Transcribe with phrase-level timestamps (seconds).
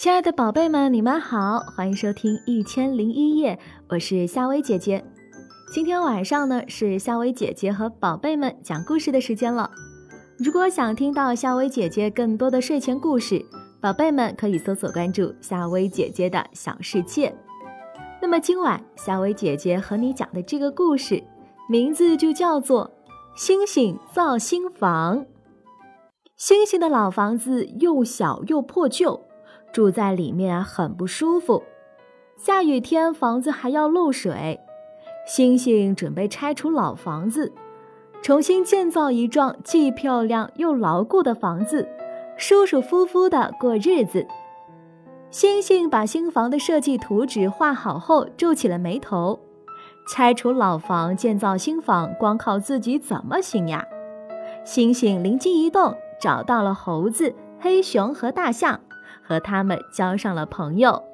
[0.00, 3.54] 亲爱的宝贝们，你们好，欢迎收听《一千零一夜》，
[3.90, 5.04] 我是夏薇姐姐。
[5.74, 9.70] 今天晚上呢，是夏薇姐姐和宝贝们讲故事的时间了。
[10.38, 13.44] 如果想听到夏薇姐姐更多的睡前故事，
[13.78, 17.36] 宝贝们可以搜索关注夏薇姐姐的小世界。
[18.22, 21.22] 那么今晚夏薇姐姐和你讲的这个故事，
[21.68, 22.90] 名字就叫做
[23.38, 25.18] 《星星造新房》。
[26.38, 29.26] 星星的老房子又小又破旧。
[29.72, 31.62] 住在里面很不舒服，
[32.36, 34.60] 下雨天房子还要漏水。
[35.26, 37.52] 星星准备拆除老房子，
[38.22, 41.88] 重新建造一幢既漂亮又牢固的房子，
[42.36, 44.26] 舒舒服服的过日子。
[45.30, 49.38] 星星把新房的设计图纸画好后，皱起了眉头。
[50.08, 53.86] 拆除老房，建造新房，光靠自己怎么行呀？
[54.64, 58.80] 星星灵机一动，找到了猴子、黑熊和大象。
[59.30, 61.04] 和他们交上了朋友。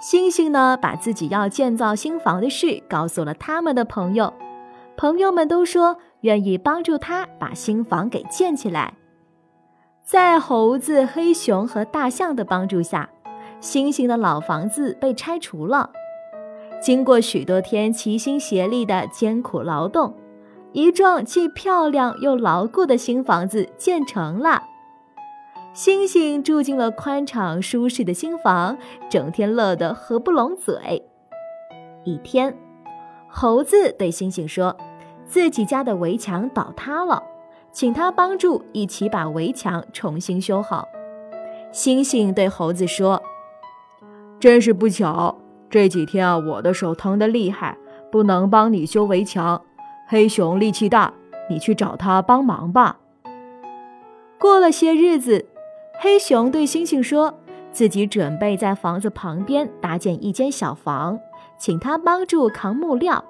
[0.00, 4.32] 星星呢，把自己要建造新房的事告诉了他们的朋友，
[4.96, 8.94] 朋友们都说愿意帮助他把新房给建起来。
[10.04, 13.10] 在猴子、黑熊和大象的帮助下，
[13.60, 15.90] 星星的老房子被拆除了。
[16.80, 20.14] 经过许多天齐心协力的艰苦劳动，
[20.72, 24.62] 一幢既漂亮又牢固的新房子建成了。
[25.72, 28.76] 星星住进了宽敞舒适的新房，
[29.08, 31.04] 整天乐得合不拢嘴。
[32.04, 32.56] 一天，
[33.28, 34.76] 猴子对星星说
[35.24, 37.22] ：“自己家的围墙倒塌了，
[37.70, 40.88] 请他帮助一起把围墙重新修好。”
[41.70, 43.22] 星星对猴子说
[44.40, 45.38] ：“真是不巧，
[45.70, 47.78] 这几天啊，我的手疼得厉害，
[48.10, 49.62] 不能帮你修围墙。
[50.08, 51.14] 黑熊力气大，
[51.48, 52.98] 你去找他帮忙吧。”
[54.36, 55.46] 过了些日子。
[56.02, 57.38] 黑熊对星星说
[57.72, 61.20] ：“自己准备在房子旁边搭建一间小房，
[61.58, 63.22] 请他帮助扛木料。”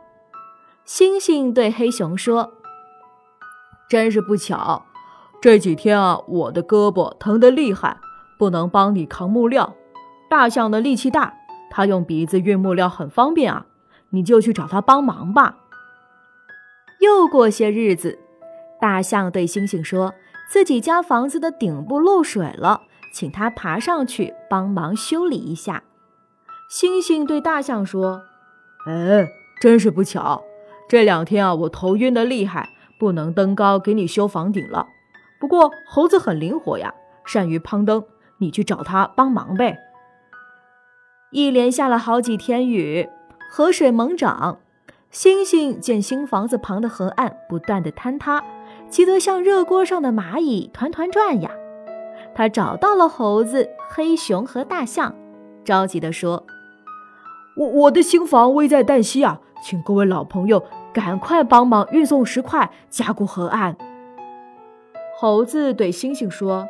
[0.87, 2.53] 星星对黑熊说
[3.91, 4.87] ：“真是不巧，
[5.43, 7.97] 这几天啊，我的胳膊疼得厉害，
[8.39, 9.75] 不能帮你扛木料。
[10.29, 11.35] 大象的力气大，
[11.73, 13.67] 他用鼻子运木料很方便啊，
[14.11, 15.59] 你就去找他帮忙吧。”
[17.03, 18.21] 又过些日子，
[18.81, 20.15] 大象对星星说。
[20.51, 22.81] 自己家房子的顶部漏水了，
[23.15, 25.85] 请他爬上去帮忙修理一下。
[26.69, 28.23] 星星对大象说
[28.85, 29.29] ：“哎，
[29.61, 30.43] 真是不巧，
[30.89, 32.69] 这两天啊，我头晕的厉害，
[32.99, 34.89] 不能登高给你修房顶了。
[35.39, 36.93] 不过猴子很灵活呀，
[37.25, 38.05] 善于攀登，
[38.39, 39.79] 你去找他帮忙呗。”
[41.31, 43.09] 一连下了好几天雨，
[43.49, 44.59] 河水猛涨，
[45.13, 48.43] 星星见新房子旁的河岸不断的坍塌。
[48.91, 51.51] 急得像热锅上的蚂蚁团团转呀！
[52.35, 55.15] 他找到了猴子、黑熊和大象，
[55.65, 56.45] 着急地说
[57.57, 63.77] ：“我我的新房危在旦夕啊，请各位老朋友赶快帮忙运送石块，加固河岸。”
[65.17, 66.67] 猴子对星星说：“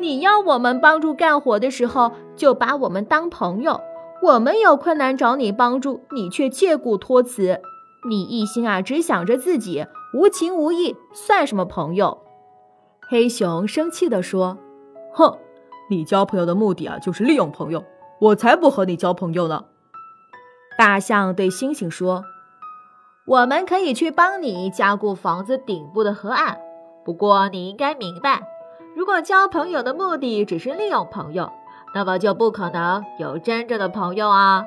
[0.00, 3.80] 你要我们帮助干活的时候，就把我们当朋友；
[4.22, 7.60] 我们有困难找你帮助，你却借故托辞。
[8.08, 12.18] 你一心啊，只想着自己。”无情无义，算什么朋友？
[13.00, 14.58] 黑熊生气地说
[15.10, 15.38] ：“哼，
[15.88, 17.82] 你交朋友的目的啊，就是利用朋友，
[18.20, 19.64] 我才不和你交朋友呢。”
[20.76, 22.26] 大象对猩猩说
[23.24, 26.58] ：“我们可以去帮你加固房子顶部的河岸，
[27.06, 28.42] 不过你应该明白，
[28.94, 31.50] 如果交朋友的目的只是利用朋友，
[31.94, 34.66] 那么就不可能有真正的朋友啊。”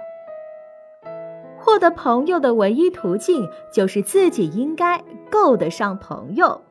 [1.76, 6.62] 获得朋友的唯一途径就是自己应该够得上朋友。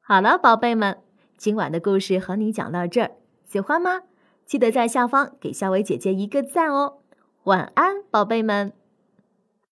[0.00, 0.96] 好了，宝贝们，
[1.36, 3.10] 今晚的故事和你讲到这儿，
[3.44, 4.00] 喜欢吗？
[4.46, 7.00] 记得在下方给小薇姐姐一个赞哦。
[7.44, 8.72] 晚安，宝贝们。